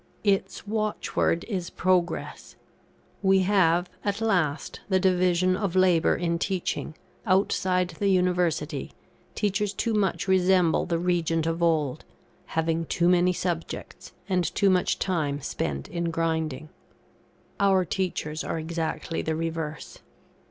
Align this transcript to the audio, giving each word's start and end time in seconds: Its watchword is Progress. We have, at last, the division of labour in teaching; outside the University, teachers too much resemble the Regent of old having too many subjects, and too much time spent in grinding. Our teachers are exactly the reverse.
Its 0.23 0.65
watchword 0.65 1.43
is 1.43 1.69
Progress. 1.69 2.55
We 3.21 3.41
have, 3.41 3.87
at 4.03 4.19
last, 4.19 4.79
the 4.89 4.99
division 4.99 5.55
of 5.55 5.75
labour 5.75 6.15
in 6.15 6.39
teaching; 6.39 6.95
outside 7.27 7.89
the 7.89 8.07
University, 8.07 8.93
teachers 9.35 9.73
too 9.75 9.93
much 9.93 10.27
resemble 10.27 10.87
the 10.87 10.97
Regent 10.97 11.45
of 11.45 11.61
old 11.61 12.03
having 12.57 12.87
too 12.87 13.09
many 13.09 13.31
subjects, 13.31 14.11
and 14.27 14.43
too 14.55 14.71
much 14.71 14.97
time 14.97 15.39
spent 15.39 15.87
in 15.87 16.09
grinding. 16.09 16.69
Our 17.59 17.85
teachers 17.85 18.43
are 18.43 18.57
exactly 18.57 19.21
the 19.21 19.35
reverse. 19.35 19.99